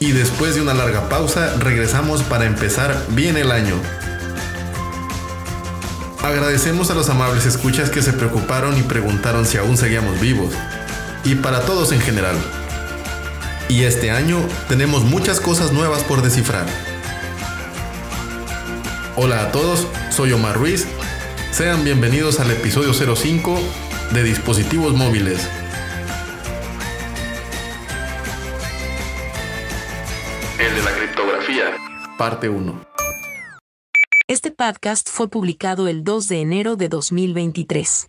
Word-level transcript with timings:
Y 0.00 0.12
después 0.12 0.54
de 0.54 0.62
una 0.62 0.74
larga 0.74 1.08
pausa, 1.08 1.56
regresamos 1.58 2.22
para 2.22 2.46
empezar 2.46 3.04
bien 3.08 3.36
el 3.36 3.50
año. 3.50 3.74
Agradecemos 6.22 6.90
a 6.90 6.94
los 6.94 7.08
amables 7.08 7.46
escuchas 7.46 7.90
que 7.90 8.02
se 8.02 8.12
preocuparon 8.12 8.78
y 8.78 8.82
preguntaron 8.82 9.44
si 9.44 9.56
aún 9.56 9.76
seguíamos 9.76 10.20
vivos. 10.20 10.54
Y 11.24 11.34
para 11.34 11.62
todos 11.62 11.90
en 11.90 12.00
general. 12.00 12.36
Y 13.68 13.82
este 13.82 14.12
año 14.12 14.38
tenemos 14.68 15.02
muchas 15.02 15.40
cosas 15.40 15.72
nuevas 15.72 16.04
por 16.04 16.22
descifrar. 16.22 16.66
Hola 19.16 19.42
a 19.42 19.52
todos, 19.52 19.88
soy 20.10 20.32
Omar 20.32 20.56
Ruiz. 20.56 20.86
Sean 21.50 21.82
bienvenidos 21.82 22.38
al 22.38 22.52
episodio 22.52 22.94
05 22.94 23.58
de 24.12 24.22
Dispositivos 24.22 24.94
Móviles. 24.94 25.40
Parte 32.18 32.48
1. 32.48 32.80
Este 34.26 34.50
podcast 34.50 35.08
fue 35.08 35.28
publicado 35.28 35.86
el 35.86 36.02
2 36.02 36.26
de 36.26 36.40
enero 36.40 36.74
de 36.74 36.88
2023. 36.88 38.08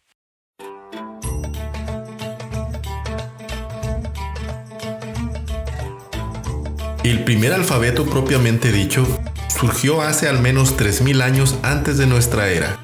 El 7.03 7.23
primer 7.23 7.53
alfabeto 7.53 8.07
propiamente 8.07 8.71
dicho 8.71 9.05
surgió 9.47 10.01
hace 10.01 10.27
al 10.27 10.39
menos 10.39 10.75
3.000 10.75 11.21
años 11.21 11.59
antes 11.61 11.99
de 11.99 12.07
nuestra 12.07 12.49
era. 12.49 12.79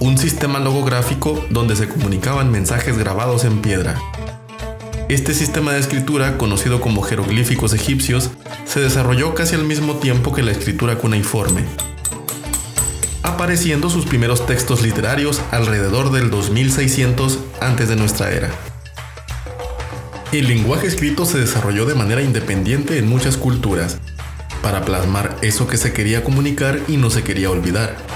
Un 0.00 0.18
sistema 0.18 0.58
logográfico 0.58 1.40
donde 1.50 1.76
se 1.76 1.88
comunicaban 1.88 2.50
mensajes 2.50 2.98
grabados 2.98 3.44
en 3.44 3.62
piedra. 3.62 4.00
Este 5.08 5.34
sistema 5.34 5.74
de 5.74 5.80
escritura, 5.80 6.38
conocido 6.38 6.80
como 6.80 7.02
jeroglíficos 7.02 7.74
egipcios, 7.74 8.30
se 8.64 8.80
desarrolló 8.80 9.34
casi 9.34 9.54
al 9.54 9.64
mismo 9.64 9.96
tiempo 9.96 10.32
que 10.32 10.42
la 10.42 10.50
escritura 10.50 10.96
cuneiforme, 10.96 11.62
apareciendo 13.22 13.90
sus 13.90 14.06
primeros 14.06 14.46
textos 14.46 14.82
literarios 14.82 15.42
alrededor 15.50 16.10
del 16.10 16.30
2600 16.30 17.38
antes 17.60 17.90
de 17.90 17.96
nuestra 17.96 18.30
era. 18.30 18.50
El 20.32 20.48
lenguaje 20.48 20.86
escrito 20.86 21.26
se 21.26 21.38
desarrolló 21.38 21.84
de 21.84 21.94
manera 21.94 22.22
independiente 22.22 22.96
en 22.98 23.06
muchas 23.06 23.36
culturas, 23.36 23.98
para 24.62 24.86
plasmar 24.86 25.36
eso 25.42 25.66
que 25.66 25.76
se 25.76 25.92
quería 25.92 26.24
comunicar 26.24 26.80
y 26.88 26.96
no 26.96 27.10
se 27.10 27.22
quería 27.22 27.50
olvidar. 27.50 28.13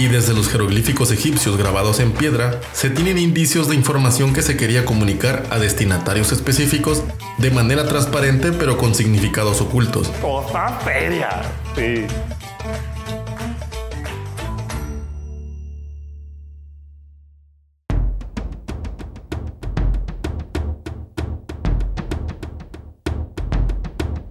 Y 0.00 0.06
desde 0.06 0.32
los 0.32 0.48
jeroglíficos 0.48 1.10
egipcios 1.10 1.56
grabados 1.56 1.98
en 1.98 2.12
piedra, 2.12 2.60
se 2.72 2.88
tienen 2.88 3.18
indicios 3.18 3.68
de 3.68 3.74
información 3.74 4.32
que 4.32 4.42
se 4.42 4.56
quería 4.56 4.84
comunicar 4.84 5.42
a 5.50 5.58
destinatarios 5.58 6.30
específicos 6.30 7.02
de 7.38 7.50
manera 7.50 7.88
transparente 7.88 8.52
pero 8.52 8.78
con 8.78 8.94
significados 8.94 9.60
ocultos. 9.60 10.06
Cosa 10.20 10.78
seria. 10.84 11.42
Sí. 11.74 12.06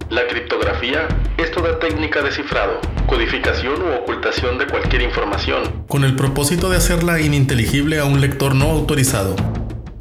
La 0.08 0.26
criptografía 0.26 1.06
es 1.38 1.52
toda 1.52 1.78
técnica 1.78 2.20
de 2.20 2.32
cifrado, 2.32 2.80
codificación 3.06 3.80
u 3.80 3.94
ocultación 4.02 4.58
de 4.58 4.66
cualquier 4.66 5.02
información. 5.02 5.84
con 5.86 6.04
el 6.04 6.16
propósito 6.16 6.68
de 6.68 6.76
hacerla 6.76 7.20
ininteligible 7.20 7.98
a 7.98 8.04
un 8.04 8.20
lector 8.20 8.54
no 8.54 8.66
autorizado. 8.70 9.36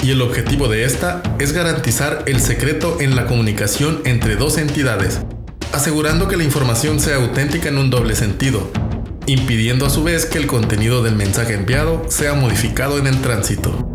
Y 0.03 0.11
el 0.11 0.21
objetivo 0.21 0.67
de 0.67 0.83
esta 0.83 1.21
es 1.39 1.53
garantizar 1.53 2.23
el 2.25 2.39
secreto 2.39 2.97
en 2.99 3.15
la 3.15 3.25
comunicación 3.25 4.01
entre 4.05 4.35
dos 4.35 4.57
entidades, 4.57 5.21
asegurando 5.73 6.27
que 6.27 6.37
la 6.37 6.43
información 6.43 6.99
sea 6.99 7.17
auténtica 7.17 7.69
en 7.69 7.77
un 7.77 7.89
doble 7.89 8.15
sentido, 8.15 8.69
impidiendo 9.27 9.85
a 9.85 9.89
su 9.89 10.03
vez 10.03 10.25
que 10.25 10.37
el 10.37 10.47
contenido 10.47 11.03
del 11.03 11.15
mensaje 11.15 11.53
enviado 11.53 12.05
sea 12.09 12.33
modificado 12.33 12.97
en 12.97 13.07
el 13.07 13.21
tránsito. 13.21 13.86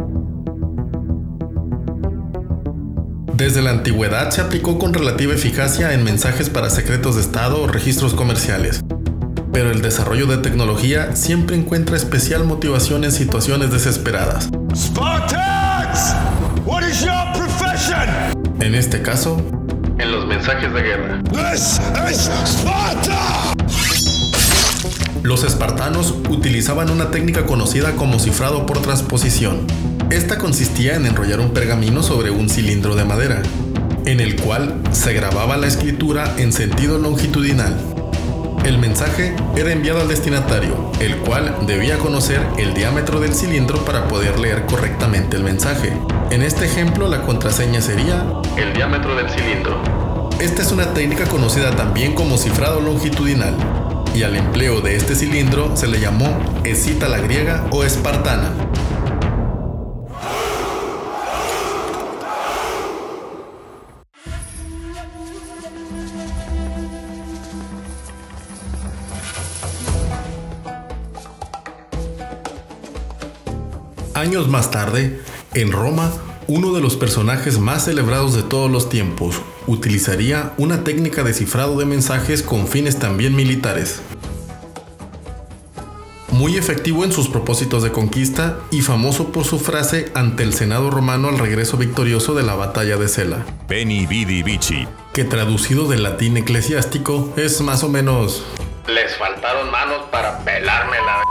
Desde 3.34 3.62
la 3.62 3.70
antigüedad 3.70 4.30
se 4.30 4.42
aplicó 4.42 4.78
con 4.78 4.92
relativa 4.92 5.32
eficacia 5.32 5.94
en 5.94 6.04
mensajes 6.04 6.50
para 6.50 6.68
secretos 6.68 7.16
de 7.16 7.22
Estado 7.22 7.62
o 7.62 7.66
registros 7.66 8.14
comerciales. 8.14 8.84
Pero 9.52 9.70
el 9.70 9.80
desarrollo 9.80 10.26
de 10.26 10.38
tecnología 10.38 11.16
siempre 11.16 11.56
encuentra 11.56 11.96
especial 11.96 12.44
motivación 12.44 13.04
en 13.04 13.12
situaciones 13.12 13.70
desesperadas. 13.70 14.48
Spartans! 14.74 16.14
What 16.66 16.82
is 16.82 17.00
your 17.00 17.32
profession? 17.34 18.08
En 18.60 18.74
este 18.74 19.02
caso, 19.02 19.38
En 19.98 20.10
los 20.10 20.26
mensajes 20.26 20.72
de 20.72 20.82
guerra. 20.82 21.22
This 21.30 21.80
is 22.10 22.30
Sparta! 22.44 23.54
Los 25.22 25.44
espartanos 25.44 26.14
utilizaban 26.30 26.90
una 26.90 27.10
técnica 27.10 27.46
conocida 27.46 27.92
como 27.92 28.18
cifrado 28.18 28.66
por 28.66 28.82
transposición. 28.82 29.66
Esta 30.10 30.38
consistía 30.38 30.96
en 30.96 31.06
enrollar 31.06 31.38
un 31.40 31.52
pergamino 31.52 32.02
sobre 32.02 32.30
un 32.30 32.48
cilindro 32.48 32.96
de 32.96 33.04
madera, 33.04 33.42
en 34.04 34.20
el 34.20 34.36
cual 34.36 34.82
se 34.90 35.12
grababa 35.12 35.56
la 35.56 35.68
escritura 35.68 36.34
en 36.38 36.52
sentido 36.52 36.98
longitudinal. 36.98 37.76
El 38.64 38.78
mensaje 38.78 39.34
era 39.56 39.72
enviado 39.72 40.00
al 40.00 40.08
destinatario, 40.08 40.90
el 41.00 41.16
cual 41.18 41.56
debía 41.66 41.98
conocer 41.98 42.40
el 42.58 42.74
diámetro 42.74 43.20
del 43.20 43.34
cilindro 43.34 43.84
para 43.84 44.08
poder 44.08 44.38
leer 44.40 44.66
correctamente 44.66 45.36
el 45.36 45.44
mensaje. 45.44 45.92
En 46.30 46.42
este 46.42 46.66
ejemplo, 46.66 47.08
la 47.08 47.22
contraseña 47.22 47.80
sería 47.80 48.24
El 48.56 48.72
diámetro 48.72 49.14
del 49.14 49.30
cilindro. 49.30 49.80
Esta 50.40 50.62
es 50.62 50.72
una 50.72 50.92
técnica 50.92 51.26
conocida 51.26 51.70
también 51.76 52.14
como 52.14 52.36
cifrado 52.36 52.80
longitudinal, 52.80 53.56
y 54.14 54.22
al 54.22 54.36
empleo 54.36 54.80
de 54.80 54.96
este 54.96 55.14
cilindro 55.14 55.76
se 55.76 55.86
le 55.86 56.00
llamó 56.00 56.38
escita 56.64 57.08
la 57.08 57.18
griega 57.18 57.66
o 57.70 57.84
espartana. 57.84 58.52
Años 74.14 74.48
más 74.48 74.70
tarde, 74.70 75.20
en 75.54 75.72
Roma, 75.72 76.12
uno 76.46 76.72
de 76.72 76.80
los 76.80 76.96
personajes 76.96 77.58
más 77.58 77.86
celebrados 77.86 78.34
de 78.34 78.42
todos 78.42 78.70
los 78.70 78.88
tiempos 78.88 79.42
utilizaría 79.66 80.52
una 80.58 80.84
técnica 80.84 81.22
de 81.22 81.34
cifrado 81.34 81.78
de 81.78 81.84
mensajes 81.84 82.42
con 82.42 82.66
fines 82.66 82.98
también 82.98 83.34
militares. 83.34 84.00
Muy 86.32 86.56
efectivo 86.56 87.04
en 87.04 87.12
sus 87.12 87.28
propósitos 87.28 87.82
de 87.82 87.92
conquista 87.92 88.58
y 88.70 88.80
famoso 88.80 89.32
por 89.32 89.44
su 89.44 89.58
frase 89.58 90.10
ante 90.14 90.42
el 90.42 90.54
Senado 90.54 90.90
romano 90.90 91.28
al 91.28 91.38
regreso 91.38 91.76
victorioso 91.76 92.34
de 92.34 92.42
la 92.42 92.54
batalla 92.54 92.96
de 92.96 93.06
Sela, 93.06 93.44
Beni 93.68 94.06
vidi 94.06 94.42
vici. 94.42 94.88
que 95.12 95.24
traducido 95.24 95.88
del 95.88 96.02
latín 96.02 96.38
eclesiástico 96.38 97.34
es 97.36 97.60
más 97.60 97.84
o 97.84 97.90
menos 97.90 98.44
Les 98.86 99.14
faltaron 99.16 99.70
manos 99.70 100.04
para 100.10 100.38
pelarme 100.38 100.96
la... 101.04 101.22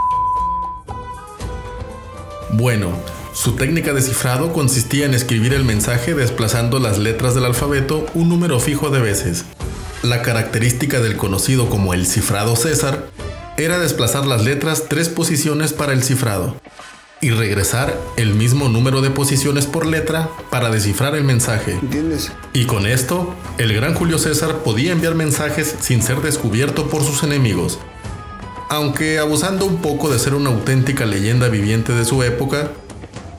Bueno, 2.50 2.92
su 3.34 3.52
técnica 3.52 3.92
de 3.92 4.02
cifrado 4.02 4.52
consistía 4.52 5.06
en 5.06 5.14
escribir 5.14 5.54
el 5.54 5.64
mensaje 5.64 6.14
desplazando 6.14 6.78
las 6.78 6.98
letras 6.98 7.34
del 7.34 7.46
alfabeto 7.46 8.06
un 8.14 8.28
número 8.28 8.60
fijo 8.60 8.90
de 8.90 9.00
veces. 9.00 9.44
La 10.02 10.22
característica 10.22 11.00
del 11.00 11.16
conocido 11.16 11.70
como 11.70 11.94
el 11.94 12.06
cifrado 12.06 12.56
César 12.56 13.08
era 13.56 13.78
desplazar 13.78 14.26
las 14.26 14.44
letras 14.44 14.84
tres 14.88 15.08
posiciones 15.08 15.72
para 15.72 15.92
el 15.92 16.02
cifrado 16.02 16.56
y 17.22 17.30
regresar 17.30 17.98
el 18.16 18.34
mismo 18.34 18.68
número 18.68 19.00
de 19.00 19.10
posiciones 19.10 19.66
por 19.66 19.86
letra 19.86 20.28
para 20.50 20.70
descifrar 20.70 21.14
el 21.14 21.24
mensaje. 21.24 21.78
Y 22.52 22.66
con 22.66 22.84
esto, 22.84 23.34
el 23.58 23.72
gran 23.72 23.94
Julio 23.94 24.18
César 24.18 24.58
podía 24.58 24.92
enviar 24.92 25.14
mensajes 25.14 25.74
sin 25.80 26.02
ser 26.02 26.20
descubierto 26.20 26.88
por 26.88 27.04
sus 27.04 27.22
enemigos. 27.22 27.78
Aunque 28.68 29.18
abusando 29.18 29.66
un 29.66 29.80
poco 29.80 30.10
de 30.10 30.18
ser 30.18 30.34
una 30.34 30.50
auténtica 30.50 31.06
leyenda 31.06 31.48
viviente 31.48 31.92
de 31.92 32.04
su 32.04 32.22
época, 32.24 32.72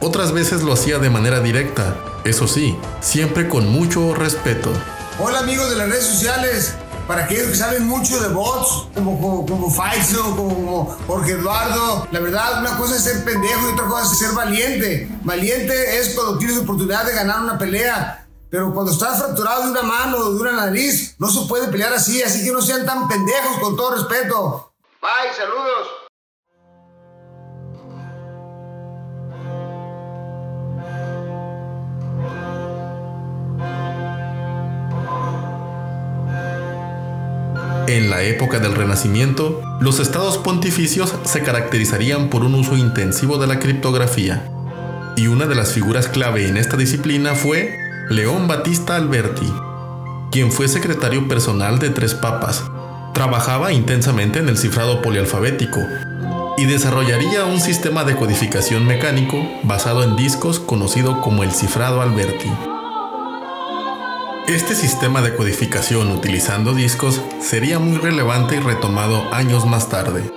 Otras 0.05 0.33
veces 0.33 0.63
lo 0.63 0.73
hacía 0.73 0.99
de 0.99 1.09
manera 1.09 1.39
directa, 1.39 1.95
eso 2.25 2.45
sí, 2.45 2.77
siempre 2.99 3.47
con 3.47 3.69
mucho 3.69 4.13
respeto. 4.13 4.69
Hola 5.17 5.39
amigos 5.39 5.69
de 5.69 5.77
las 5.77 5.87
redes 5.87 6.05
sociales, 6.05 6.75
para 7.07 7.23
aquellos 7.23 7.47
que 7.47 7.55
saben 7.55 7.87
mucho 7.87 8.21
de 8.21 8.27
bots, 8.27 8.89
como, 8.93 9.17
como, 9.21 9.45
como 9.45 9.71
Faizo, 9.71 10.21
como, 10.35 10.55
como 10.55 10.97
Jorge 11.07 11.31
Eduardo, 11.31 12.05
la 12.11 12.19
verdad, 12.19 12.59
una 12.59 12.75
cosa 12.75 12.97
es 12.97 13.03
ser 13.05 13.23
pendejo 13.23 13.69
y 13.69 13.71
otra 13.71 13.85
cosa 13.85 14.11
es 14.11 14.19
ser 14.19 14.33
valiente. 14.33 15.07
Valiente 15.23 15.97
es 15.97 16.15
cuando 16.15 16.37
tienes 16.37 16.57
oportunidad 16.57 17.05
de 17.05 17.13
ganar 17.13 17.39
una 17.39 17.57
pelea, 17.57 18.27
pero 18.49 18.73
cuando 18.73 18.91
estás 18.91 19.19
fracturado 19.19 19.63
de 19.63 19.71
una 19.71 19.83
mano 19.83 20.17
o 20.17 20.33
de 20.33 20.41
una 20.41 20.51
nariz, 20.51 21.15
no 21.17 21.29
se 21.29 21.47
puede 21.47 21.69
pelear 21.69 21.93
así, 21.93 22.21
así 22.21 22.43
que 22.43 22.51
no 22.51 22.61
sean 22.61 22.85
tan 22.85 23.07
pendejos 23.07 23.57
con 23.61 23.77
todo 23.77 23.95
respeto. 23.95 24.73
Bye, 25.01 25.33
saludos. 25.33 26.02
En 37.87 38.09
la 38.09 38.23
época 38.23 38.59
del 38.59 38.75
Renacimiento, 38.75 39.61
los 39.81 39.99
estados 39.99 40.37
pontificios 40.37 41.13
se 41.23 41.43
caracterizarían 41.43 42.29
por 42.29 42.43
un 42.43 42.55
uso 42.55 42.77
intensivo 42.77 43.37
de 43.37 43.47
la 43.47 43.59
criptografía, 43.59 44.49
y 45.17 45.27
una 45.27 45.47
de 45.47 45.55
las 45.55 45.73
figuras 45.73 46.07
clave 46.07 46.47
en 46.47 46.55
esta 46.55 46.77
disciplina 46.77 47.35
fue 47.35 47.77
León 48.09 48.47
Batista 48.47 48.95
Alberti, 48.95 49.51
quien 50.31 50.51
fue 50.51 50.69
secretario 50.69 51.27
personal 51.27 51.79
de 51.79 51.89
tres 51.89 52.13
papas. 52.13 52.63
Trabajaba 53.13 53.73
intensamente 53.73 54.39
en 54.39 54.47
el 54.47 54.57
cifrado 54.57 55.01
polialfabético 55.01 55.81
y 56.57 56.65
desarrollaría 56.65 57.45
un 57.45 57.59
sistema 57.59 58.05
de 58.05 58.15
codificación 58.15 58.87
mecánico 58.87 59.45
basado 59.63 60.03
en 60.03 60.15
discos 60.15 60.59
conocido 60.59 61.19
como 61.19 61.43
el 61.43 61.51
cifrado 61.51 62.01
Alberti. 62.01 62.49
Este 64.47 64.75
sistema 64.75 65.21
de 65.21 65.35
codificación 65.35 66.11
utilizando 66.11 66.73
discos 66.73 67.21
sería 67.39 67.79
muy 67.79 67.97
relevante 67.97 68.57
y 68.57 68.59
retomado 68.59 69.33
años 69.33 69.65
más 69.65 69.89
tarde. 69.89 70.29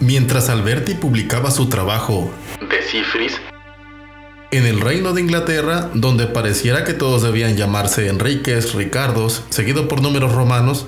Mientras 0.00 0.48
Alberti 0.50 0.94
publicaba 0.94 1.52
su 1.52 1.68
trabajo 1.68 2.32
De 2.68 2.82
Cifris, 2.82 3.40
en 4.50 4.66
el 4.66 4.80
reino 4.80 5.12
de 5.12 5.20
Inglaterra, 5.20 5.88
donde 5.94 6.26
pareciera 6.26 6.84
que 6.84 6.94
todos 6.94 7.22
debían 7.22 7.56
llamarse 7.56 8.08
Enríquez, 8.08 8.74
Ricardos, 8.74 9.44
seguido 9.50 9.86
por 9.88 10.02
números 10.02 10.32
romanos, 10.32 10.86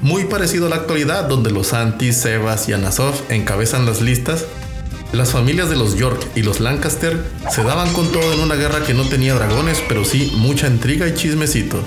muy 0.00 0.24
parecido 0.24 0.66
a 0.66 0.70
la 0.70 0.76
actualidad, 0.76 1.24
donde 1.24 1.50
los 1.50 1.68
Santis, 1.68 2.16
Sebas 2.18 2.68
y 2.68 2.72
Anasov 2.72 3.14
encabezan 3.28 3.84
las 3.84 4.00
listas, 4.00 4.46
las 5.12 5.32
familias 5.32 5.70
de 5.70 5.76
los 5.76 5.96
York 5.96 6.20
y 6.34 6.42
los 6.42 6.60
Lancaster 6.60 7.18
se 7.50 7.64
daban 7.64 7.92
con 7.92 8.12
todo 8.12 8.32
en 8.32 8.40
una 8.40 8.54
guerra 8.54 8.84
que 8.84 8.94
no 8.94 9.08
tenía 9.08 9.34
dragones, 9.34 9.82
pero 9.88 10.04
sí 10.04 10.32
mucha 10.36 10.66
intriga 10.66 11.08
y 11.08 11.14
chismecito. 11.14 11.82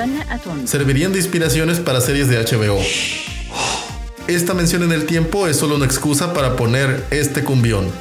Servirían 0.65 1.13
de 1.13 1.19
inspiraciones 1.19 1.79
para 1.79 2.01
series 2.01 2.27
de 2.27 2.37
HBO. 2.43 2.79
Esta 4.27 4.53
mención 4.53 4.83
en 4.83 4.91
el 4.91 5.05
tiempo 5.05 5.47
es 5.47 5.57
solo 5.57 5.75
una 5.75 5.85
excusa 5.85 6.33
para 6.33 6.55
poner 6.55 7.05
este 7.11 7.43
cumbión 7.43 7.91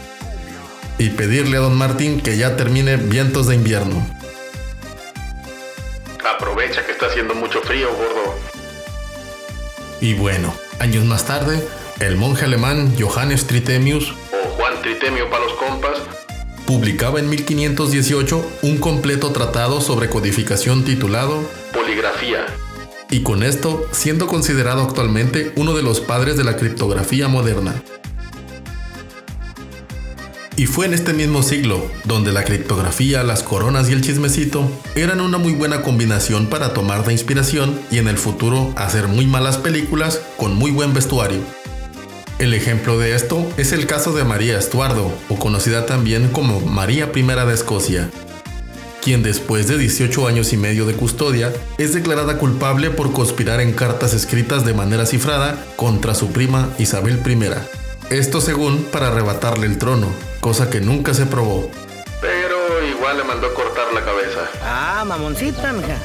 y 0.99 1.11
pedirle 1.11 1.57
a 1.57 1.61
Don 1.61 1.77
Martín 1.77 2.21
que 2.21 2.37
ya 2.37 2.57
termine 2.57 2.97
Vientos 2.97 3.47
de 3.47 3.55
Invierno. 3.55 4.07
aprovecha 6.25 6.85
que 6.85 6.93
está 6.93 7.07
haciendo 7.07 7.35
mucho 7.35 7.61
frío, 7.62 7.89
gordo. 7.95 8.19
Y 10.00 10.14
bueno, 10.14 10.55
años 10.79 11.05
más 11.05 11.26
tarde, 11.26 11.62
el 12.00 12.17
monje 12.17 12.47
alemán 12.47 12.94
Johannes 12.99 13.47
Tritemius 13.47 14.14
O 14.32 14.49
Juan 14.56 14.81
Tritemio 14.82 15.29
para 15.29 15.44
los 15.44 15.52
compas. 15.55 15.99
publicaba 16.67 17.19
en 17.19 17.29
1518 17.29 18.50
un 18.62 18.79
completo 18.79 19.32
tratado 19.32 19.81
sobre 19.81 20.08
codificación 20.08 20.85
titulado 20.85 21.43
Poligrafía. 21.73 22.47
y 23.11 23.23
con 23.23 23.43
esto 23.43 23.87
siendo 23.91 24.26
considerado 24.26 24.82
actualmente 24.82 25.52
uno 25.56 25.75
de 25.75 25.82
los 25.82 26.00
padres 26.00 26.37
de 26.37 26.44
la 26.44 26.56
criptografía 26.56 27.29
moderna. 27.29 27.82
Y 30.61 30.67
fue 30.67 30.85
en 30.85 30.93
este 30.93 31.15
mismo 31.15 31.43
siglo 31.43 31.91
donde 32.05 32.33
la 32.33 32.45
criptografía, 32.45 33.25
las 33.25 33.43
coronas 33.43 33.89
y 33.89 33.95
el 33.95 34.03
chismecito 34.03 34.71
eran 34.95 35.23
una 35.23 35.39
muy 35.39 35.55
buena 35.55 35.81
combinación 35.81 36.49
para 36.49 36.75
tomar 36.75 37.03
de 37.07 37.15
inspiración 37.15 37.81
y 37.91 37.97
en 37.97 38.09
el 38.09 38.19
futuro 38.19 38.71
hacer 38.77 39.09
muy 39.09 39.27
malas 39.27 39.57
películas 39.57 40.21
con 40.37 40.55
muy 40.55 40.71
buen 40.71 40.93
vestuario. 40.93 41.39
El 42.39 42.53
ejemplo 42.53 42.99
de 42.99 43.15
esto 43.15 43.51
es 43.57 43.73
el 43.73 43.87
caso 43.87 44.12
de 44.12 44.25
María 44.25 44.59
Estuardo, 44.59 45.11
o 45.31 45.39
conocida 45.39 45.87
también 45.87 46.29
como 46.29 46.61
María 46.61 47.11
I 47.15 47.23
de 47.23 47.55
Escocia, 47.55 48.11
quien 49.03 49.23
después 49.23 49.67
de 49.67 49.79
18 49.79 50.29
años 50.29 50.53
y 50.53 50.59
medio 50.59 50.85
de 50.85 50.93
custodia 50.93 51.55
es 51.79 51.95
declarada 51.95 52.37
culpable 52.37 52.91
por 52.91 53.12
conspirar 53.12 53.62
en 53.62 53.73
cartas 53.73 54.12
escritas 54.12 54.67
de 54.67 54.75
manera 54.75 55.07
cifrada 55.07 55.65
contra 55.77 56.15
su 56.15 56.33
prima 56.33 56.69
Isabel 56.79 57.19
I. 57.27 57.89
Esto 58.11 58.41
según 58.41 58.89
para 58.91 59.07
arrebatarle 59.07 59.67
el 59.69 59.79
trono, 59.79 60.09
cosa 60.41 60.69
que 60.69 60.81
nunca 60.81 61.15
se 61.15 61.27
probó. 61.27 61.71
Pero 62.21 62.85
igual 62.85 63.19
le 63.19 63.23
mandó 63.23 63.55
cortar 63.55 63.93
la 63.95 64.05
cabeza. 64.05 64.51
Ah, 64.65 65.05
mamoncita, 65.07 65.73
mija. 65.73 65.97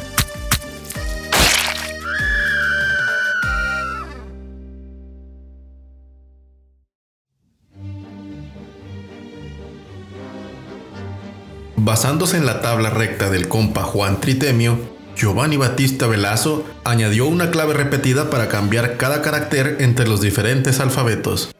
Basándose 11.75 12.37
en 12.37 12.45
la 12.45 12.61
tabla 12.61 12.91
recta 12.91 13.31
del 13.31 13.47
compa 13.47 13.81
Juan 13.81 14.21
Tritemio, 14.21 14.77
Giovanni 15.15 15.57
Battista 15.57 16.05
Velasco 16.05 16.65
añadió 16.83 17.25
una 17.25 17.49
clave 17.49 17.73
repetida 17.73 18.29
para 18.29 18.47
cambiar 18.47 18.97
cada 18.97 19.23
carácter 19.23 19.77
entre 19.79 20.07
los 20.07 20.21
diferentes 20.21 20.79
alfabetos, 20.79 21.54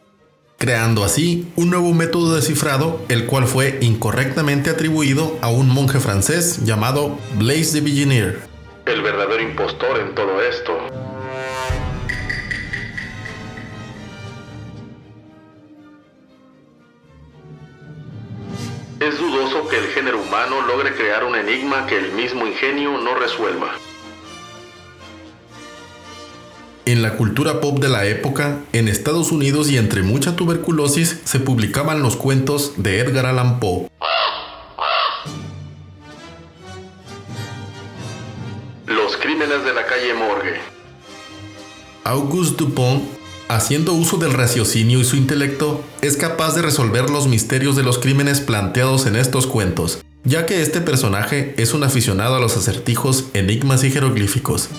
creando 0.66 1.04
así 1.04 1.48
un 1.56 1.70
nuevo 1.70 1.94
método 1.94 2.34
de 2.34 2.42
cifrado, 2.42 3.00
el 3.08 3.28
cual 3.28 3.46
fue 3.46 3.78
incorrectamente 3.82 4.72
atribuido 4.72 5.38
a 5.44 5.50
un 5.50 5.70
monje 5.70 6.00
francés 6.00 6.66
llamado 6.66 7.20
Blaise 7.38 7.72
de 7.74 7.82
Villeneuve. 7.82 8.40
El 8.88 9.04
verdadero 9.04 9.44
impostor 9.44 10.00
en 10.00 10.16
todo 10.16 10.42
esto. 10.42 10.75
Es 19.00 19.20
dudoso 19.20 19.68
que 19.70 19.78
el 19.78 19.86
género 19.89 20.20
humano 20.20 20.62
logre 20.66 20.96
crear 20.96 21.25
un 21.25 21.36
enigma 21.36 21.86
que 21.86 21.96
el 22.00 22.12
mismo 22.13 22.48
ingenio 22.48 22.98
no 22.98 23.13
resuelva. 23.13 23.75
En 26.88 27.01
la 27.01 27.18
cultura 27.18 27.62
pop 27.62 27.80
de 27.80 27.89
la 27.89 28.06
época, 28.06 28.60
en 28.72 28.88
Estados 28.88 29.32
Unidos 29.32 29.72
y 29.72 29.77
entre 29.77 30.04
mucha 30.04 30.36
tuberculosis, 30.36 31.20
se 31.24 31.39
publicaban 31.39 32.04
los 32.04 32.15
cuentos 32.15 32.74
de 32.77 33.00
Edgar 33.00 33.25
Allan 33.25 33.60
Poe. 33.60 33.88
Los 38.86 39.18
crímenes 39.18 39.65
de 39.65 39.74
la 39.74 39.88
calle 39.88 40.13
Morgue. 40.13 40.60
Auguste 42.04 42.63
Dupont, 42.63 43.04
haciendo 43.48 43.94
uso 43.94 44.18
del 44.18 44.34
raciocinio 44.34 45.00
y 45.00 45.06
su 45.06 45.15
intelecto, 45.15 45.84
es 46.04 46.18
capaz 46.18 46.54
de 46.54 46.62
resolver 46.62 47.10
los 47.10 47.25
misterios 47.25 47.75
de 47.75 47.82
los 47.82 47.98
crímenes 47.98 48.42
planteados 48.42 49.08
en 49.08 49.15
estos 49.15 49.48
cuentos, 49.48 50.04
ya 50.24 50.46
que 50.46 50.62
este 50.62 50.82
personaje 50.82 51.56
es 51.58 51.74
un 51.74 51.84
aficionado 51.84 52.36
a 52.36 52.39
los 52.39 52.56
acertijos, 52.56 53.25
enigmas 53.34 53.84
y 53.84 53.89
jeroglíficos. 53.89 54.70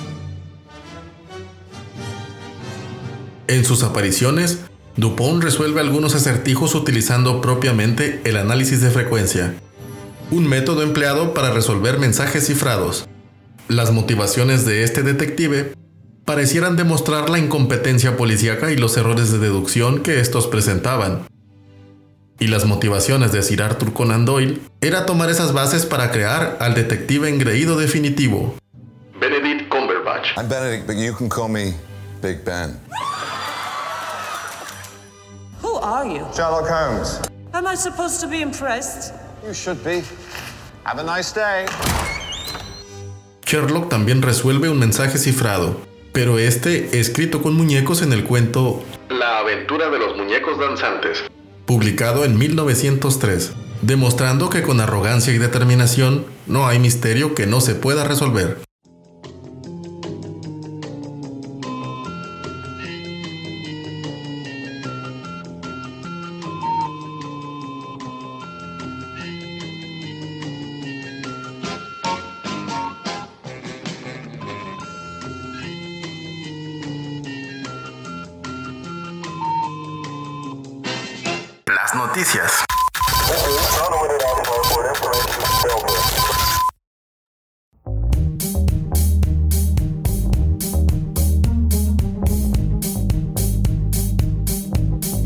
En 3.48 3.64
sus 3.64 3.84
apariciones, 3.84 4.60
Dupont 4.96 5.42
resuelve 5.42 5.80
algunos 5.80 6.14
acertijos 6.14 6.74
utilizando 6.74 7.40
propiamente 7.40 8.20
el 8.24 8.36
análisis 8.36 8.80
de 8.80 8.90
frecuencia, 8.90 9.54
un 10.32 10.48
método 10.48 10.82
empleado 10.82 11.32
para 11.32 11.50
resolver 11.50 11.98
mensajes 11.98 12.46
cifrados. 12.46 13.06
Las 13.68 13.92
motivaciones 13.92 14.64
de 14.64 14.82
este 14.82 15.02
detective 15.02 15.74
parecieran 16.24 16.76
demostrar 16.76 17.30
la 17.30 17.38
incompetencia 17.38 18.16
policíaca 18.16 18.72
y 18.72 18.76
los 18.76 18.96
errores 18.96 19.30
de 19.30 19.38
deducción 19.38 20.02
que 20.02 20.18
estos 20.18 20.48
presentaban. 20.48 21.28
Y 22.40 22.48
las 22.48 22.64
motivaciones 22.64 23.30
de 23.30 23.42
Sir 23.42 23.62
Arthur 23.62 23.92
Conan 23.92 24.24
Doyle 24.24 24.60
era 24.80 25.06
tomar 25.06 25.30
esas 25.30 25.52
bases 25.52 25.86
para 25.86 26.10
crear 26.10 26.58
al 26.60 26.74
detective 26.74 27.28
engreído 27.28 27.78
definitivo. 27.78 28.56
Benedict 29.20 29.68
Cumberbatch. 29.70 30.36
I'm 30.36 30.48
Benedict, 30.48 30.86
but 30.86 30.96
you 30.96 31.14
can 31.14 31.28
call 31.28 31.48
me 31.48 31.74
Big 32.20 32.44
Ben. 32.44 32.80
Are 35.86 36.04
you? 36.04 36.26
Sherlock 36.34 36.66
Holmes. 36.68 37.20
Am 37.52 37.64
I 37.64 37.76
supposed 37.76 38.20
to 38.20 38.26
be 38.26 38.42
impressed? 38.42 39.14
You 39.46 39.54
should 39.54 39.78
be. 39.84 40.02
Have 40.82 40.98
a 40.98 41.04
nice 41.04 41.32
day. 41.32 41.66
Sherlock 43.46 43.88
también 43.88 44.20
resuelve 44.20 44.68
un 44.68 44.80
mensaje 44.80 45.16
cifrado, 45.18 45.76
pero 46.12 46.40
este 46.40 46.98
escrito 46.98 47.40
con 47.40 47.54
muñecos 47.54 48.02
en 48.02 48.12
el 48.12 48.24
cuento 48.24 48.82
La 49.08 49.38
aventura 49.38 49.88
de 49.88 50.00
los 50.00 50.16
muñecos 50.16 50.58
danzantes. 50.58 51.22
publicado 51.66 52.24
en 52.24 52.36
1903, 52.36 53.52
demostrando 53.82 54.50
que 54.50 54.62
con 54.62 54.80
arrogancia 54.80 55.32
y 55.32 55.38
determinación 55.38 56.26
no 56.46 56.66
hay 56.66 56.80
misterio 56.80 57.34
que 57.36 57.46
no 57.46 57.60
se 57.60 57.76
pueda 57.76 58.02
resolver. 58.02 58.65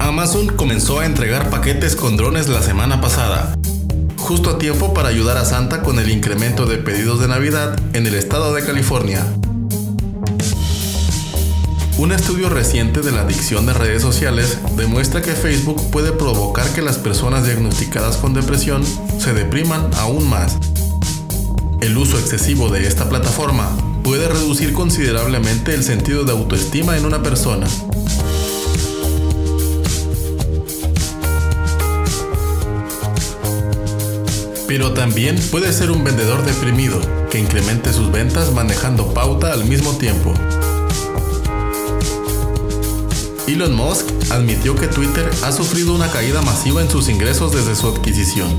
Amazon 0.01 0.49
comenzó 0.57 0.99
a 0.99 1.07
entregar 1.07 1.49
paquetes 1.49 1.95
con 1.95 2.17
drones 2.17 2.49
la 2.49 2.61
semana 2.61 3.01
pasada, 3.01 3.55
justo 4.19 4.51
a 4.51 4.59
tiempo 4.59 4.93
para 4.93 5.11
ayudar 5.11 5.37
a 5.37 5.45
Santa 5.45 5.83
con 5.83 6.01
el 6.01 6.11
incremento 6.11 6.67
de 6.67 6.79
pedidos 6.79 7.21
de 7.21 7.29
Navidad 7.29 7.79
en 7.93 8.09
el 8.09 8.17
estado 8.17 8.53
de 8.53 8.65
California. 8.65 9.25
Un 12.01 12.13
estudio 12.13 12.49
reciente 12.49 13.03
de 13.03 13.13
la 13.13 13.21
adicción 13.21 13.67
de 13.67 13.75
redes 13.75 14.01
sociales 14.01 14.57
demuestra 14.75 15.21
que 15.21 15.33
Facebook 15.33 15.91
puede 15.91 16.13
provocar 16.13 16.67
que 16.73 16.81
las 16.81 16.97
personas 16.97 17.45
diagnosticadas 17.45 18.17
con 18.17 18.33
depresión 18.33 18.83
se 19.19 19.35
depriman 19.35 19.91
aún 19.99 20.27
más. 20.27 20.57
El 21.83 21.99
uso 21.99 22.19
excesivo 22.19 22.71
de 22.71 22.87
esta 22.87 23.07
plataforma 23.11 23.69
puede 24.03 24.29
reducir 24.29 24.73
considerablemente 24.73 25.75
el 25.75 25.85
sentido 25.85 26.25
de 26.25 26.33
autoestima 26.33 26.97
en 26.97 27.05
una 27.05 27.23
persona. 27.23 27.67
Pero 34.67 34.95
también 34.95 35.39
puede 35.51 35.71
ser 35.75 35.91
un 35.91 36.03
vendedor 36.03 36.47
deprimido 36.47 36.99
que 37.29 37.39
incremente 37.39 37.93
sus 37.93 38.11
ventas 38.11 38.55
manejando 38.55 39.13
pauta 39.13 39.53
al 39.53 39.67
mismo 39.67 39.99
tiempo. 39.99 40.33
Elon 43.47 43.75
Musk 43.75 44.07
admitió 44.31 44.75
que 44.75 44.87
Twitter 44.87 45.31
ha 45.43 45.53
sufrido 45.53 45.95
una 45.95 46.11
caída 46.11 46.41
masiva 46.43 46.83
en 46.83 46.91
sus 46.91 47.09
ingresos 47.09 47.53
desde 47.53 47.75
su 47.75 47.89
adquisición. 47.89 48.59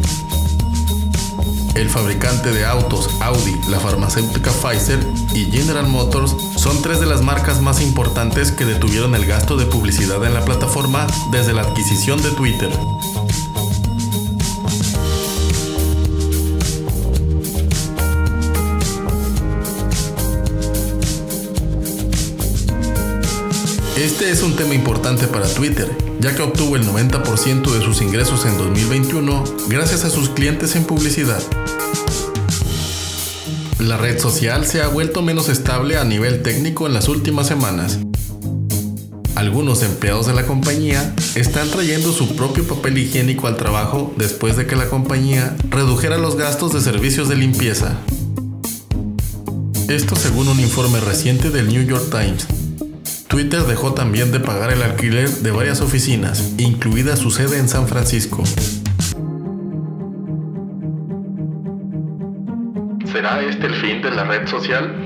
El 1.76 1.90
fabricante 1.90 2.52
de 2.52 2.66
autos 2.66 3.10
Audi, 3.22 3.56
la 3.70 3.80
farmacéutica 3.80 4.52
Pfizer 4.52 5.00
y 5.34 5.46
General 5.46 5.88
Motors 5.88 6.36
son 6.58 6.82
tres 6.82 7.00
de 7.00 7.06
las 7.06 7.22
marcas 7.22 7.62
más 7.62 7.82
importantes 7.82 8.52
que 8.52 8.66
detuvieron 8.66 9.16
el 9.16 9.26
gasto 9.26 9.56
de 9.56 9.66
publicidad 9.66 10.24
en 10.26 10.34
la 10.34 10.44
plataforma 10.44 11.08
desde 11.32 11.54
la 11.54 11.62
adquisición 11.62 12.22
de 12.22 12.32
Twitter. 12.32 12.70
Este 24.02 24.32
es 24.32 24.42
un 24.42 24.56
tema 24.56 24.74
importante 24.74 25.28
para 25.28 25.48
Twitter, 25.48 25.88
ya 26.20 26.34
que 26.34 26.42
obtuvo 26.42 26.76
el 26.76 26.84
90% 26.88 27.72
de 27.72 27.86
sus 27.86 28.02
ingresos 28.02 28.48
en 28.48 28.58
2021 28.58 29.44
gracias 29.68 30.06
a 30.06 30.10
sus 30.10 30.30
clientes 30.30 30.76
en 30.76 30.86
publicidad. 30.86 31.40
La 33.78 33.98
red 33.98 34.18
social 34.18 34.66
se 34.66 34.82
ha 34.82 34.88
vuelto 34.88 35.22
menos 35.22 35.50
estable 35.50 35.98
a 35.98 36.04
nivel 36.04 36.42
técnico 36.42 36.88
en 36.88 36.96
las 36.96 37.10
últimas 37.10 37.46
semanas. 37.46 38.00
Algunos 39.36 39.84
empleados 39.84 40.26
de 40.26 40.34
la 40.34 40.48
compañía 40.48 41.14
están 41.36 41.70
trayendo 41.70 42.12
su 42.12 42.36
propio 42.36 42.64
papel 42.64 42.98
higiénico 42.98 43.46
al 43.46 43.56
trabajo 43.56 44.16
después 44.18 44.58
de 44.58 44.66
que 44.66 44.76
la 44.76 44.90
compañía 44.90 45.56
redujera 45.70 46.18
los 46.18 46.38
gastos 46.38 46.74
de 46.74 46.82
servicios 46.82 47.30
de 47.30 47.36
limpieza. 47.36 48.00
Esto 49.90 50.16
según 50.16 50.48
un 50.48 50.60
informe 50.60 51.00
reciente 51.02 51.52
del 51.52 51.68
New 51.68 51.86
York 51.86 52.10
Times. 52.10 52.61
Twitter 53.32 53.62
dejó 53.62 53.94
también 53.94 54.34
de 54.34 54.42
pagar 54.42 54.74
el 54.74 54.84
alquiler 54.84 55.30
de 55.30 55.52
varias 55.52 55.80
oficinas, 55.80 56.54
incluida 56.58 57.16
su 57.16 57.32
sede 57.32 57.60
en 57.60 57.70
San 57.70 57.88
Francisco. 57.88 58.44
¿Será 63.10 63.42
este 63.42 63.68
el 63.68 63.76
fin 63.76 64.02
de 64.02 64.12
la 64.12 64.26
red 64.26 64.46
social? 64.50 65.06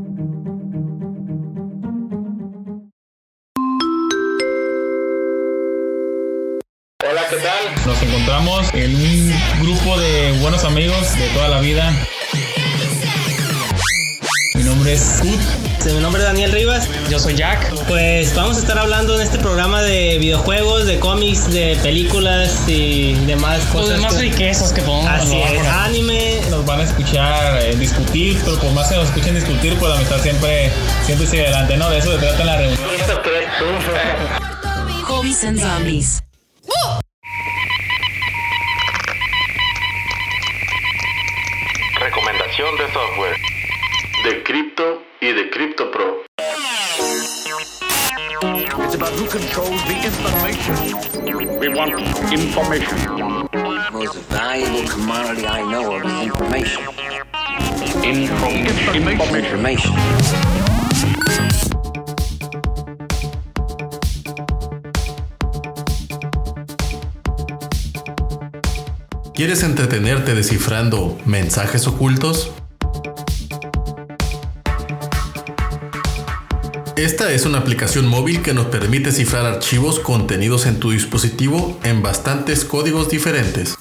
Hola, 7.08 7.22
¿qué 7.30 7.38
tal? 7.38 7.86
Nos 7.86 8.02
encontramos 8.02 8.74
en 8.74 8.96
un 8.96 9.34
grupo 9.62 10.00
de 10.00 10.40
buenos 10.42 10.64
amigos 10.64 11.16
de 11.20 11.28
toda 11.28 11.50
la 11.50 11.62
vida. 11.62 11.94
Mi 14.66 14.72
nombre 14.72 14.94
es 14.94 15.20
Kut. 15.22 15.86
Mi 15.94 16.00
nombre 16.00 16.24
es 16.24 16.28
Daniel 16.28 16.52
Rivas. 16.52 16.90
Yo 17.08 17.20
soy 17.20 17.36
Jack. 17.36 17.72
Pues 17.88 18.34
vamos 18.34 18.58
a 18.58 18.62
estar 18.62 18.80
hablando 18.80 19.14
en 19.14 19.22
este 19.22 19.38
programa 19.38 19.84
de 19.84 20.18
videojuegos, 20.18 20.88
de 20.88 20.98
cómics, 21.00 21.52
de 21.54 21.78
películas 21.84 22.64
y 22.68 23.14
demás 23.28 23.60
Pues 23.72 23.84
cosas. 23.84 23.90
demás 23.98 24.16
que- 24.16 24.22
riquezas 24.22 24.74
que 24.74 24.82
podemos 24.82 25.06
Así 25.08 25.40
es, 25.40 25.52
por 25.52 25.68
anime. 25.68 26.42
Nos 26.50 26.66
van 26.66 26.80
a 26.80 26.84
escuchar 26.84 27.62
eh, 27.62 27.76
discutir, 27.76 28.42
pero 28.44 28.58
por 28.58 28.72
más 28.72 28.88
que 28.90 28.96
nos 28.96 29.06
escuchen 29.10 29.36
discutir, 29.36 29.78
pues 29.78 29.88
la 29.92 29.98
amistad 29.98 30.20
siempre, 30.24 30.72
siempre 31.06 31.28
sigue 31.28 31.44
adelante, 31.44 31.78
¿no? 31.78 31.88
De 31.92 32.00
eso 32.00 32.12
se 32.14 32.18
trata 32.18 32.42
en 32.42 32.48
la 32.48 32.58
reunión. 32.58 32.80
Hobbies 35.04 35.44
and 35.44 35.60
Zombies. 35.62 36.24
Recomendación 42.00 42.76
de 42.78 42.94
software. 42.94 43.38
De 44.26 44.42
Crypto 44.42 45.04
y 45.22 45.34
de 45.34 45.52
Crypto 45.52 45.92
Pro. 45.92 46.24
It's 48.84 48.96
about 48.96 49.12
who 49.12 49.28
controls 49.28 49.80
the 49.86 49.94
information. 50.04 51.60
We 51.60 51.70
want 51.70 51.94
information. 52.34 52.98
most 53.94 54.16
valuable 54.32 54.90
commodity 54.90 55.46
I 55.46 55.62
know 55.62 55.94
of 55.94 56.04
is 56.04 56.24
information. 56.24 56.84
Information. 58.04 59.36
Information. 59.36 59.94
¿Quieres 69.36 69.62
entretenerte 69.62 70.34
descifrando 70.34 71.16
mensajes 71.28 71.86
ocultos? 71.86 72.52
Esta 77.06 77.32
es 77.32 77.46
una 77.46 77.60
aplicación 77.60 78.08
móvil 78.08 78.42
que 78.42 78.56
nos 78.56 78.66
permite 78.66 79.12
cifrar 79.12 79.46
archivos 79.46 80.00
contenidos 80.00 80.66
en 80.66 80.80
tu 80.80 80.90
dispositivo 80.90 81.80
en 81.84 82.02
bastantes 82.02 82.66
códigos 82.66 83.10
diferentes. 83.10 83.76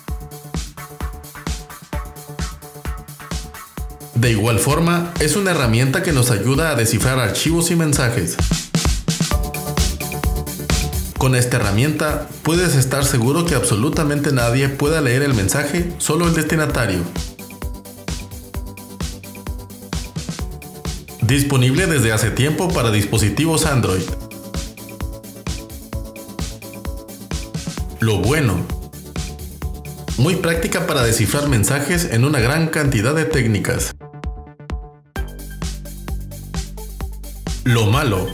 De 4.15 4.31
igual 4.31 4.59
forma, 4.59 5.11
es 5.21 5.37
una 5.37 5.53
herramienta 5.53 6.03
que 6.03 6.13
nos 6.13 6.31
ayuda 6.31 6.69
a 6.69 6.75
descifrar 6.75 7.19
archivos 7.19 7.71
y 7.71 7.77
mensajes. 7.77 8.37
Con 11.17 11.35
esta 11.35 11.57
herramienta 11.57 12.29
puedes 12.43 12.75
estar 12.75 13.07
seguro 13.07 13.47
que 13.47 13.55
absolutamente 13.55 14.33
nadie 14.33 14.69
pueda 14.69 15.01
leer 15.01 15.23
el 15.23 15.33
mensaje, 15.33 15.91
solo 15.97 16.29
el 16.29 16.35
destinatario. 16.35 17.01
Disponible 21.27 21.87
desde 21.87 22.13
hace 22.13 22.31
tiempo 22.31 22.69
para 22.69 22.91
dispositivos 22.91 23.65
Android. 23.65 24.03
Lo 28.01 28.19
bueno. 28.19 28.67
Muy 30.19 30.37
práctica 30.37 30.87
para 30.87 31.03
descifrar 31.03 31.49
mensajes 31.49 32.11
en 32.13 32.27
una 32.27 32.41
gran 32.41 32.69
cantidad 32.69 33.15
de 33.15 33.25
técnicas. 33.25 33.95
Lo 37.65 37.87
malo. 37.87 38.27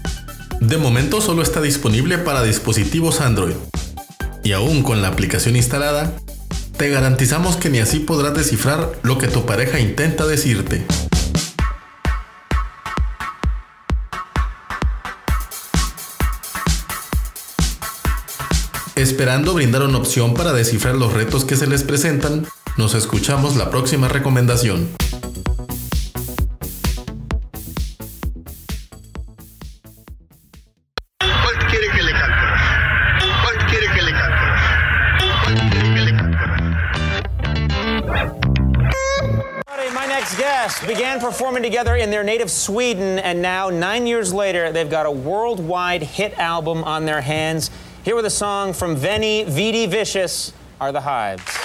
De 0.60 0.76
momento 0.76 1.20
solo 1.20 1.42
está 1.42 1.60
disponible 1.60 2.18
para 2.18 2.42
dispositivos 2.42 3.20
Android. 3.20 3.54
Y 4.42 4.50
aún 4.50 4.82
con 4.82 5.00
la 5.00 5.08
aplicación 5.08 5.54
instalada, 5.54 6.12
te 6.76 6.90
garantizamos 6.90 7.54
que 7.54 7.70
ni 7.70 7.78
así 7.78 8.00
podrás 8.00 8.34
descifrar 8.34 8.90
lo 9.04 9.18
que 9.18 9.28
tu 9.28 9.46
pareja 9.46 9.78
intenta 9.78 10.26
decirte. 10.26 10.84
Esperando 18.96 19.54
brindar 19.54 19.82
una 19.82 19.98
opción 19.98 20.34
para 20.34 20.52
descifrar 20.52 20.94
los 20.94 21.12
retos 21.12 21.44
que 21.44 21.56
se 21.56 21.66
les 21.66 21.82
presentan, 21.84 22.46
nos 22.76 22.94
escuchamos 22.94 23.56
la 23.56 23.70
próxima 23.70 24.08
recomendación. 24.08 24.88
¿Cuál 31.18 31.58
quiere 31.70 31.88
que 31.90 32.02
le 32.02 32.12
cantemos? 32.12 32.60
¿Cuál 33.42 33.66
quiere 33.68 33.86
que 33.94 34.02
le 34.02 34.12
cantemos? 34.12 34.60
¿Cuál 35.44 35.70
quiere 35.70 35.94
que 35.94 36.00
le 36.00 36.16
cantemos? 36.16 36.60
My 39.94 40.06
next 40.06 40.36
guest 40.38 40.86
began 40.86 41.20
performing 41.20 41.62
together 41.62 41.96
in 41.96 42.10
their 42.10 42.22
native 42.22 42.50
Sweden, 42.50 43.18
and 43.18 43.42
now, 43.42 43.70
nine 43.70 44.06
years 44.06 44.32
later, 44.32 44.70
they've 44.72 44.90
got 44.90 45.04
a 45.06 45.10
worldwide 45.10 46.02
hit 46.02 46.38
album 46.38 46.84
on 46.84 47.06
their 47.06 47.20
hands. 47.20 47.70
Here 48.02 48.16
with 48.16 48.24
a 48.24 48.30
song 48.30 48.72
from 48.72 48.96
Veni 48.96 49.44
Vidi 49.44 49.84
Vicious 49.84 50.54
are 50.80 50.90
the 50.90 51.02
Hives. 51.02 51.59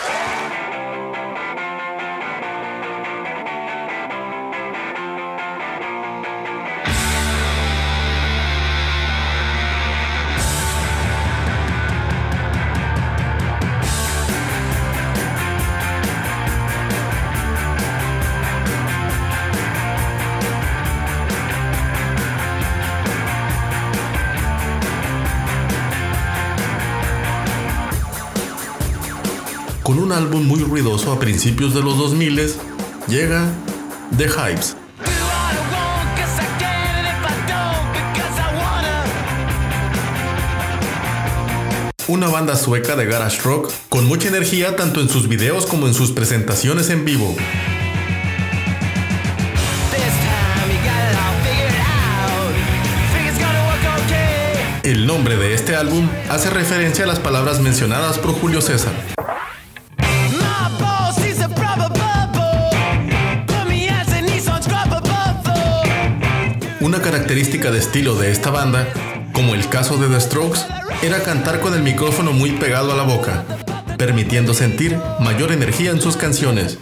Con 29.86 30.00
un 30.00 30.12
álbum 30.12 30.44
muy 30.48 30.62
ruidoso 30.62 31.12
a 31.12 31.20
principios 31.20 31.76
de 31.76 31.84
los 31.84 31.96
2000 32.00 32.56
llega 33.08 33.54
The 34.18 34.24
Hives. 34.24 34.76
Una 42.08 42.30
banda 42.30 42.56
sueca 42.56 42.96
de 42.96 43.06
garage 43.06 43.40
rock 43.44 43.72
con 43.88 44.08
mucha 44.08 44.28
energía 44.28 44.76
tanto 44.76 45.02
en 45.02 45.08
sus 45.08 45.28
videos 45.28 45.68
como 45.68 45.86
en 45.86 45.94
sus 45.94 46.10
presentaciones 46.14 46.90
en 46.90 47.06
vivo. 47.06 47.36
El 54.82 55.06
nombre 55.06 55.38
de 55.38 55.54
este 55.54 55.76
álbum 55.76 56.10
hace 56.28 56.50
referencia 56.50 57.04
a 57.04 57.08
las 57.08 57.20
palabras 57.20 57.60
mencionadas 57.60 58.18
por 58.18 58.32
Julio 58.32 58.62
César. 58.62 58.94
Característica 67.16 67.72
de 67.72 67.80
estilo 67.80 68.16
de 68.16 68.30
esta 68.30 68.52
banda, 68.52 68.90
como 69.32 69.56
el 69.56 69.70
caso 69.70 69.96
de 69.96 70.10
The 70.10 70.20
Strokes, 70.20 70.60
era 71.02 71.24
cantar 71.24 71.62
con 71.62 71.74
el 71.74 71.82
micrófono 71.82 72.34
muy 72.34 72.52
pegado 72.52 72.92
a 72.92 72.96
la 72.98 73.04
boca, 73.04 73.46
permitiendo 73.98 74.54
sentir 74.54 75.00
mayor 75.22 75.54
energía 75.54 75.92
en 75.92 76.02
sus 76.02 76.18
canciones. 76.18 76.78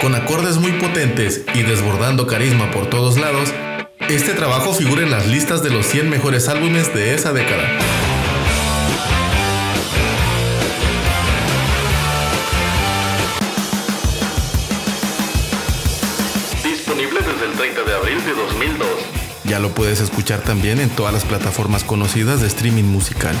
Con 0.00 0.14
acordes 0.14 0.56
muy 0.56 0.72
potentes 0.72 1.42
y 1.52 1.62
desbordando 1.62 2.26
carisma 2.26 2.70
por 2.70 2.88
todos 2.88 3.18
lados, 3.18 3.52
este 4.08 4.32
trabajo 4.32 4.72
figura 4.72 5.02
en 5.02 5.10
las 5.10 5.26
listas 5.26 5.62
de 5.62 5.68
los 5.68 5.84
100 5.84 6.08
mejores 6.08 6.48
álbumes 6.48 6.94
de 6.94 7.14
esa 7.14 7.34
década. 7.34 7.68
De 18.30 18.42
2002. 18.42 18.88
Ya 19.44 19.58
lo 19.58 19.70
puedes 19.70 20.00
escuchar 20.00 20.40
también 20.40 20.80
en 20.80 20.90
todas 20.90 21.12
las 21.12 21.24
plataformas 21.24 21.82
conocidas 21.82 22.40
de 22.40 22.46
streaming 22.46 22.84
musical. 22.84 23.36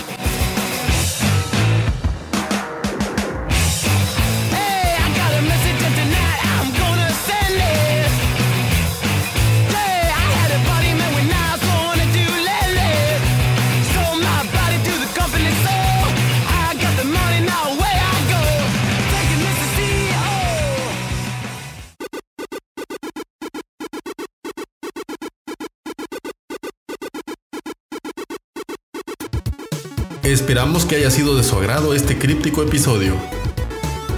Esperamos 30.22 30.84
que 30.84 30.96
haya 30.96 31.10
sido 31.10 31.34
de 31.34 31.42
su 31.42 31.56
agrado 31.56 31.94
este 31.94 32.18
críptico 32.18 32.62
episodio. 32.62 33.14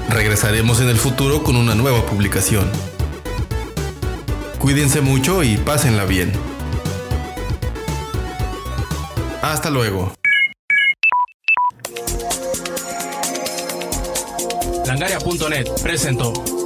Regresaremos 0.08 0.80
en 0.80 0.88
el 0.88 0.96
futuro 0.96 1.44
con 1.44 1.54
una 1.54 1.76
nueva 1.76 2.04
publicación. 2.06 2.68
Cuídense 4.58 5.00
mucho 5.00 5.44
y 5.44 5.56
pásenla 5.58 6.04
bien. 6.04 6.32
Hasta 9.42 9.70
luego. 9.70 10.12
Langaria.net 14.86 15.68
presentó. 15.82 16.61